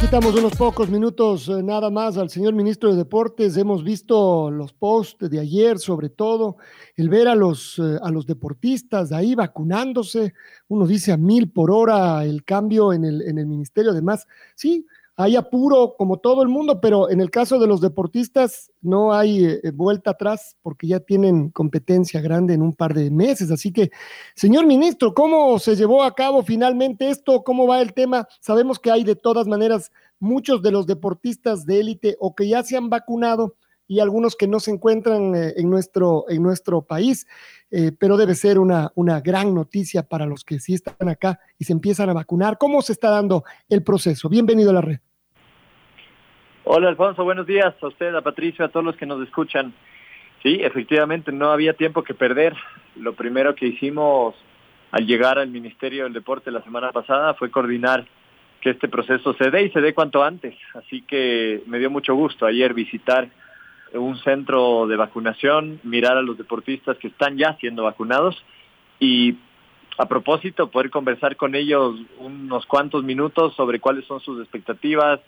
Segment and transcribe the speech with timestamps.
[0.00, 3.56] quitamos unos pocos minutos eh, nada más al señor ministro de Deportes.
[3.56, 6.56] Hemos visto los posts de ayer, sobre todo,
[6.94, 10.34] el ver a los, eh, a los deportistas ahí vacunándose.
[10.68, 13.90] Uno dice a mil por hora el cambio en el, en el ministerio.
[13.90, 14.86] Además, sí,
[15.20, 19.46] hay apuro como todo el mundo, pero en el caso de los deportistas no hay
[19.46, 23.50] eh, vuelta atrás porque ya tienen competencia grande en un par de meses.
[23.50, 23.90] Así que,
[24.36, 27.42] señor ministro, ¿cómo se llevó a cabo finalmente esto?
[27.42, 28.28] ¿Cómo va el tema?
[28.40, 32.62] Sabemos que hay de todas maneras muchos de los deportistas de élite o que ya
[32.62, 33.56] se han vacunado
[33.88, 37.26] y algunos que no se encuentran eh, en, nuestro, en nuestro país,
[37.72, 41.64] eh, pero debe ser una, una gran noticia para los que sí están acá y
[41.64, 42.56] se empiezan a vacunar.
[42.56, 44.28] ¿Cómo se está dando el proceso?
[44.28, 44.98] Bienvenido a la red.
[46.70, 49.72] Hola Alfonso, buenos días a usted, a Patricio, a todos los que nos escuchan.
[50.42, 52.54] Sí, efectivamente, no había tiempo que perder.
[52.96, 54.34] Lo primero que hicimos
[54.90, 58.06] al llegar al Ministerio del Deporte la semana pasada fue coordinar
[58.60, 60.54] que este proceso se dé y se dé cuanto antes.
[60.74, 63.30] Así que me dio mucho gusto ayer visitar
[63.94, 68.44] un centro de vacunación, mirar a los deportistas que están ya siendo vacunados
[69.00, 69.38] y
[69.96, 75.20] a propósito poder conversar con ellos unos cuantos minutos sobre cuáles son sus expectativas,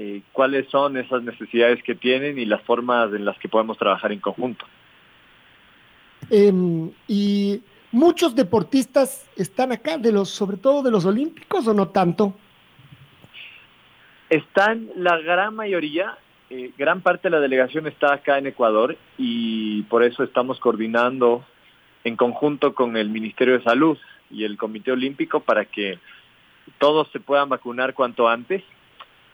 [0.00, 4.12] eh, cuáles son esas necesidades que tienen y las formas en las que podemos trabajar
[4.12, 4.64] en conjunto.
[6.30, 7.60] Em, y
[7.90, 12.32] muchos deportistas están acá, de los, sobre todo de los olímpicos o no tanto.
[14.30, 16.16] Están la gran mayoría,
[16.48, 21.44] eh, gran parte de la delegación está acá en Ecuador y por eso estamos coordinando
[22.04, 23.98] en conjunto con el Ministerio de Salud
[24.30, 25.98] y el Comité Olímpico para que
[26.78, 28.62] todos se puedan vacunar cuanto antes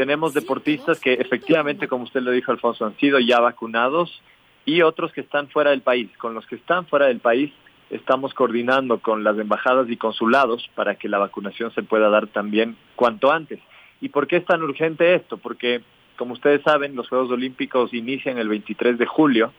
[0.00, 4.22] tenemos deportistas que efectivamente, como usted lo dijo, Alfonso, han sido ya vacunados
[4.64, 6.08] y otros que están fuera del país.
[6.16, 7.52] Con los que están fuera del país
[7.90, 12.78] estamos coordinando con las embajadas y consulados para que la vacunación se pueda dar también
[12.96, 13.60] cuanto antes.
[14.00, 15.36] ¿Y por qué es tan urgente esto?
[15.36, 15.82] Porque,
[16.16, 19.52] como ustedes saben, los Juegos Olímpicos inician el 23 de julio,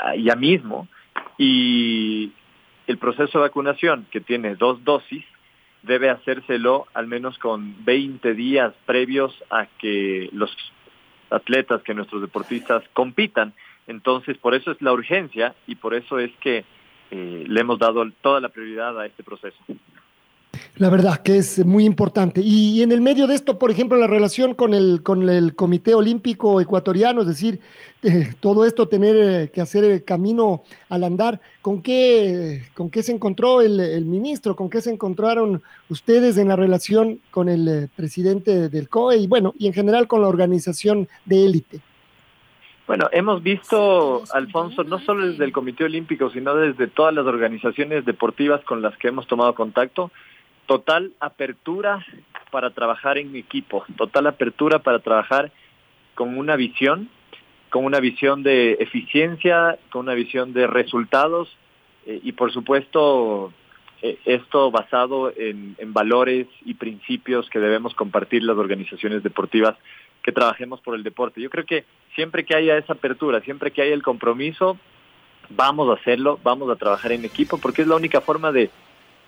[0.00, 0.86] ah, ya mismo,
[1.38, 2.30] y
[2.86, 5.24] el proceso de vacunación, que tiene dos dosis,
[5.82, 10.50] debe hacérselo al menos con 20 días previos a que los
[11.30, 13.52] atletas, que nuestros deportistas compitan.
[13.86, 16.64] Entonces, por eso es la urgencia y por eso es que
[17.10, 19.58] eh, le hemos dado toda la prioridad a este proceso.
[20.76, 22.40] La verdad que es muy importante.
[22.42, 25.94] Y en el medio de esto, por ejemplo, la relación con el, con el Comité
[25.94, 27.60] Olímpico Ecuatoriano, es decir,
[28.02, 33.02] eh, todo esto tener eh, que hacer el camino al andar, ¿con qué, con qué
[33.02, 34.56] se encontró el, ministro?
[34.56, 39.26] ¿Con qué se encontraron ustedes en la relación con el eh, presidente del COE y
[39.26, 41.80] bueno, y en general con la organización de élite?
[42.86, 48.04] Bueno, hemos visto, Alfonso, no solo desde el Comité Olímpico, sino desde todas las organizaciones
[48.04, 50.10] deportivas con las que hemos tomado contacto,
[50.66, 52.04] total apertura
[52.50, 55.50] para trabajar en equipo, total apertura para trabajar
[56.14, 57.08] con una visión,
[57.70, 61.48] con una visión de eficiencia, con una visión de resultados
[62.06, 63.52] eh, y por supuesto
[64.02, 69.76] eh, esto basado en, en, valores y principios que debemos compartir las organizaciones deportivas
[70.22, 71.40] que trabajemos por el deporte.
[71.40, 71.84] Yo creo que
[72.14, 74.78] siempre que haya esa apertura, siempre que haya el compromiso,
[75.50, 78.70] vamos a hacerlo, vamos a trabajar en equipo porque es la única forma de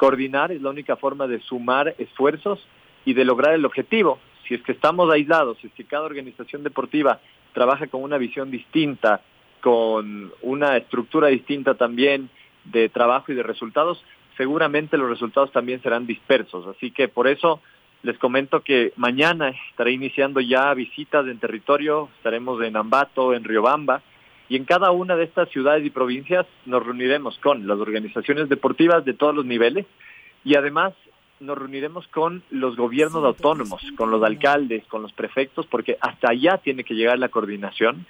[0.04, 2.60] Coordinar es la única forma de sumar esfuerzos
[3.06, 4.18] y de lograr el objetivo.
[4.46, 7.20] Si es que estamos aislados, si es que cada organización deportiva
[7.54, 9.22] trabaja con una visión distinta,
[9.62, 12.28] con una estructura distinta también
[12.66, 14.04] de trabajo y de resultados,
[14.36, 16.66] seguramente los resultados también serán dispersos.
[16.66, 17.62] Así que por eso
[18.02, 24.02] les comento que mañana estaré iniciando ya visitas en territorio, estaremos en Ambato, en Riobamba,
[24.48, 29.04] y en cada una de estas ciudades y provincias nos reuniremos con las organizaciones deportivas
[29.04, 29.86] de todos los niveles
[30.44, 30.92] y además
[31.40, 36.58] nos reuniremos con los gobiernos autónomos, con los alcaldes, con los prefectos, porque hasta allá
[36.58, 38.06] tiene que llegar la coordinación.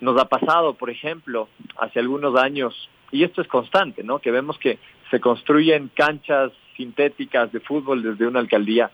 [0.00, 4.18] Nos ha pasado, por ejemplo, hace algunos años, y esto es constante, ¿no?
[4.18, 4.78] Que vemos que
[5.10, 8.90] se construyen canchas sintéticas de fútbol desde una alcaldía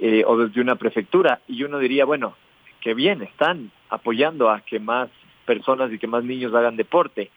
[0.00, 1.40] eh, o desde una prefectura.
[1.46, 2.34] Y uno diría, bueno,
[2.80, 5.08] qué bien, están apoyando a que más
[5.44, 7.30] personas y que más niños hagan deporte.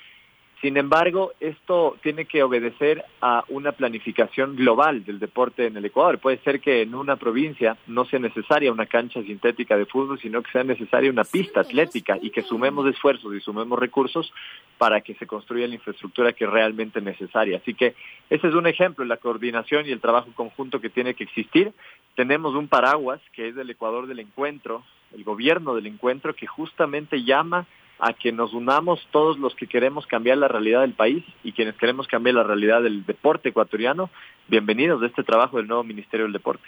[0.62, 6.18] Sin embargo, esto tiene que obedecer a una planificación global del deporte en el Ecuador.
[6.18, 10.42] Puede ser que en una provincia no sea necesaria una cancha sintética de fútbol, sino
[10.42, 14.34] que sea necesaria una pista atlética y que sumemos esfuerzos y sumemos recursos
[14.78, 17.58] para que se construya la infraestructura que es realmente necesaria.
[17.58, 17.94] Así que
[18.30, 21.74] ese es un ejemplo, la coordinación y el trabajo conjunto que tiene que existir.
[22.16, 27.24] Tenemos un paraguas que es del Ecuador del encuentro, el gobierno del encuentro, que justamente
[27.24, 27.68] llama
[28.00, 31.76] a que nos unamos todos los que queremos cambiar la realidad del país y quienes
[31.76, 34.10] queremos cambiar la realidad del deporte ecuatoriano.
[34.48, 36.68] Bienvenidos a este trabajo del nuevo Ministerio del Deporte.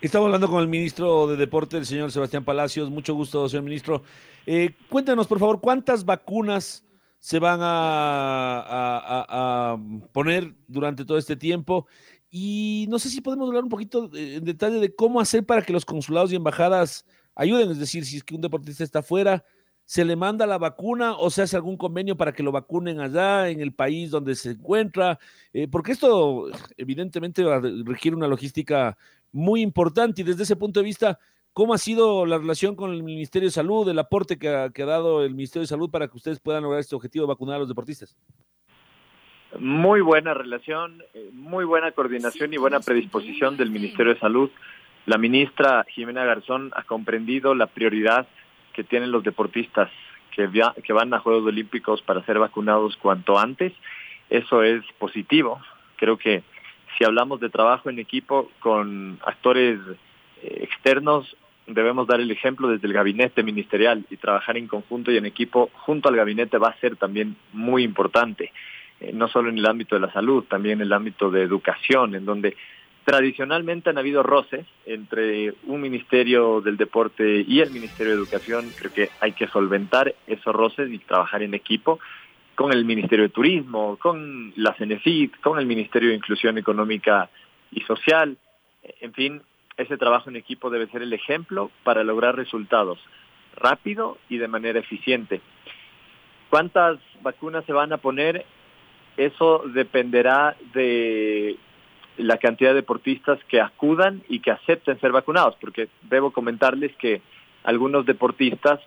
[0.00, 2.90] Estamos hablando con el ministro de Deporte, el señor Sebastián Palacios.
[2.90, 4.02] Mucho gusto, señor ministro.
[4.46, 6.84] Eh, cuéntenos, por favor, cuántas vacunas
[7.18, 8.96] se van a,
[10.12, 11.86] poner durante todo este tiempo.
[12.30, 15.72] Y no sé si podemos hablar un poquito en detalle de cómo hacer para que
[15.72, 17.06] los consulados y embajadas
[17.36, 17.70] ayuden.
[17.70, 19.44] Es decir, si es que un deportista está afuera,
[19.92, 23.50] se le manda la vacuna o se hace algún convenio para que lo vacunen allá
[23.50, 25.18] en el país donde se encuentra,
[25.52, 26.46] eh, porque esto
[26.78, 27.44] evidentemente
[27.84, 28.96] requiere una logística
[29.32, 31.18] muy importante y desde ese punto de vista,
[31.52, 35.26] ¿cómo ha sido la relación con el Ministerio de Salud, el aporte que ha, dado
[35.26, 37.68] el Ministerio de Salud para que ustedes puedan lograr este objetivo de vacunar a los
[37.68, 38.16] deportistas?
[39.58, 44.50] Muy buena relación, eh, muy buena coordinación y buena predisposición del Ministerio de Salud.
[45.04, 48.26] La ministra Jimena Garzón ha comprendido la prioridad
[48.72, 49.90] que tienen los deportistas
[50.34, 50.48] que,
[50.82, 53.72] que van a Juegos Olímpicos para ser vacunados cuanto antes.
[54.30, 55.60] Eso es positivo.
[55.96, 56.42] Creo que
[56.96, 59.78] si hablamos de trabajo en equipo con actores
[60.42, 61.36] eh, externos,
[61.66, 65.70] debemos dar el ejemplo desde el gabinete ministerial y trabajar en conjunto y en equipo
[65.74, 68.52] junto al gabinete va a ser también muy importante,
[69.00, 72.14] eh, no solo en el ámbito de la salud, también en el ámbito de educación,
[72.14, 72.56] en donde
[73.04, 78.70] Tradicionalmente han habido roces entre un Ministerio del Deporte y el Ministerio de Educación.
[78.78, 81.98] Creo que hay que solventar esos roces y trabajar en equipo
[82.54, 87.28] con el Ministerio de Turismo, con la CENEFIT, con el Ministerio de Inclusión Económica
[87.72, 88.36] y Social.
[89.00, 89.42] En fin,
[89.76, 93.00] ese trabajo en equipo debe ser el ejemplo para lograr resultados
[93.56, 95.40] rápido y de manera eficiente.
[96.50, 98.44] ¿Cuántas vacunas se van a poner?
[99.16, 101.56] Eso dependerá de
[102.16, 107.22] la cantidad de deportistas que acudan y que acepten ser vacunados, porque debo comentarles que
[107.64, 108.80] algunos deportistas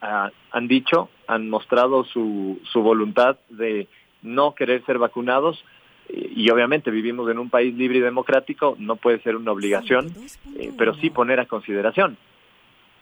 [0.00, 3.88] ah, han dicho, han mostrado su, su voluntad de
[4.22, 5.62] no querer ser vacunados
[6.08, 10.12] y obviamente vivimos en un país libre y democrático, no puede ser una obligación,
[10.58, 12.18] eh, pero sí poner a consideración.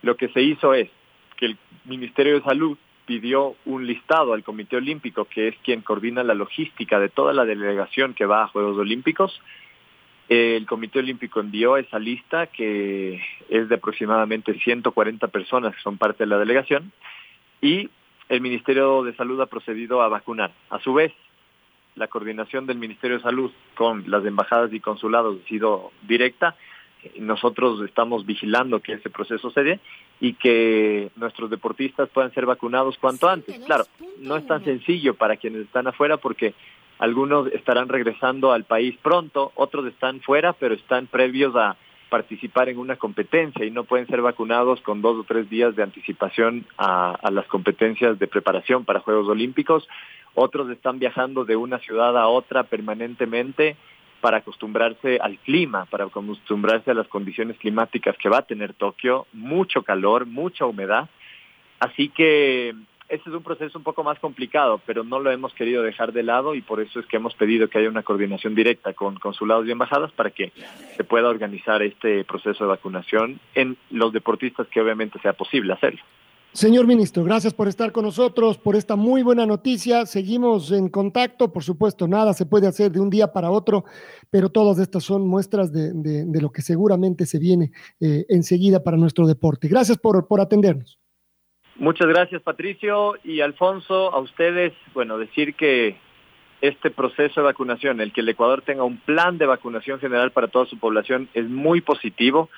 [0.02, 0.88] Lo que se hizo es
[1.36, 2.78] que el Ministerio de Salud
[3.10, 7.44] pidió un listado al Comité Olímpico, que es quien coordina la logística de toda la
[7.44, 9.42] delegación que va a Juegos Olímpicos.
[10.28, 16.22] El Comité Olímpico envió esa lista, que es de aproximadamente 140 personas que son parte
[16.22, 16.92] de la delegación,
[17.60, 17.90] y
[18.28, 20.52] el Ministerio de Salud ha procedido a vacunar.
[20.70, 21.12] A su vez,
[21.96, 26.54] la coordinación del Ministerio de Salud con las embajadas y consulados ha sido directa
[27.18, 29.80] nosotros estamos vigilando que ese proceso se dé
[30.20, 33.58] y que nuestros deportistas puedan ser vacunados cuanto antes.
[33.60, 33.84] Claro,
[34.18, 36.54] no es tan sencillo para quienes están afuera porque
[36.98, 41.76] algunos estarán regresando al país pronto, otros están fuera, pero están previos a
[42.10, 45.82] participar en una competencia y no pueden ser vacunados con dos o tres días de
[45.82, 49.88] anticipación a, a las competencias de preparación para Juegos Olímpicos.
[50.34, 53.76] Otros están viajando de una ciudad a otra permanentemente
[54.20, 59.26] para acostumbrarse al clima, para acostumbrarse a las condiciones climáticas que va a tener Tokio,
[59.32, 61.08] mucho calor, mucha humedad.
[61.78, 62.74] Así que
[63.10, 66.22] ese es un proceso un poco más complicado, pero no lo hemos querido dejar de
[66.22, 69.66] lado y por eso es que hemos pedido que haya una coordinación directa con consulados
[69.66, 70.52] y embajadas para que
[70.96, 76.00] se pueda organizar este proceso de vacunación en los deportistas que obviamente sea posible hacerlo.
[76.52, 80.04] Señor ministro, gracias por estar con nosotros, por esta muy buena noticia.
[80.04, 83.84] Seguimos en contacto, por supuesto, nada se puede hacer de un día para otro,
[84.30, 89.28] pero todas estas son muestras de, lo que seguramente se viene eh, enseguida para nuestro
[89.28, 89.68] deporte.
[89.68, 90.98] Gracias por, por atendernos.
[91.76, 94.12] Muchas gracias, Patricio y Alfonso.
[94.12, 95.96] A ustedes, bueno, decir que
[96.60, 100.48] este proceso de vacunación, el que el Ecuador tenga un plan de vacunación general para
[100.48, 102.50] toda su población, es muy positivo.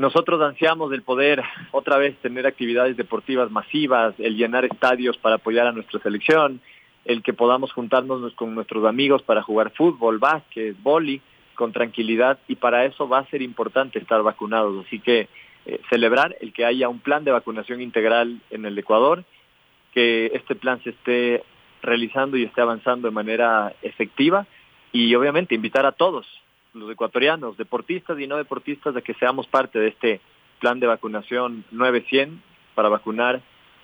[0.00, 1.42] Nosotros ansiamos el poder
[1.72, 6.62] otra vez tener actividades deportivas masivas, el llenar estadios para apoyar a nuestra selección,
[7.04, 11.20] el que podamos juntarnos con nuestros amigos para jugar fútbol, básquet, boli
[11.54, 14.86] con tranquilidad y para eso va a ser importante estar vacunados.
[14.86, 15.28] Así que
[15.66, 19.24] eh, celebrar el que haya un plan de vacunación integral en el Ecuador,
[19.92, 21.44] que este plan se esté
[21.82, 24.46] realizando y esté avanzando de manera efectiva
[24.92, 26.39] y obviamente invitar a todos
[26.74, 30.20] los ecuatorianos, deportistas y no deportistas, de que seamos parte de este
[30.60, 32.38] plan de vacunación 900
[32.74, 33.40] para vacunar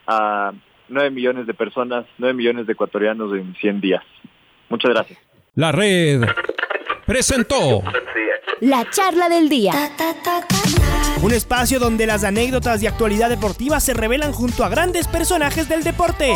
[0.06, 0.52] a
[0.88, 4.04] 9 millones de personas, 9 millones de ecuatorianos en 100 días.
[4.68, 5.18] Muchas gracias.
[5.54, 6.22] La red
[7.06, 7.82] presentó
[8.60, 9.72] La charla del día.
[11.22, 15.82] Un espacio donde las anécdotas de actualidad deportiva se revelan junto a grandes personajes del
[15.82, 16.34] deporte.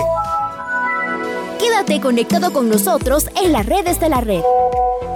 [1.58, 4.40] Quédate conectado con nosotros en las redes de la red.